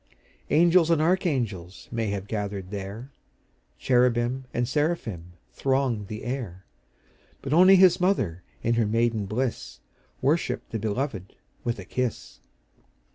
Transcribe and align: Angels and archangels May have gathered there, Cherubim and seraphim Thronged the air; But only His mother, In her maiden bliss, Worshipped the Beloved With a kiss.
Angels 0.49 0.89
and 0.89 0.99
archangels 0.99 1.87
May 1.91 2.07
have 2.07 2.25
gathered 2.27 2.71
there, 2.71 3.11
Cherubim 3.77 4.45
and 4.51 4.67
seraphim 4.67 5.33
Thronged 5.53 6.07
the 6.07 6.23
air; 6.23 6.65
But 7.43 7.53
only 7.53 7.75
His 7.75 8.01
mother, 8.01 8.41
In 8.63 8.73
her 8.73 8.87
maiden 8.87 9.27
bliss, 9.27 9.79
Worshipped 10.19 10.71
the 10.71 10.79
Beloved 10.79 11.35
With 11.63 11.77
a 11.77 11.85
kiss. 11.85 12.39